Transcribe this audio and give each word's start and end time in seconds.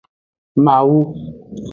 Mawu. 0.65 0.99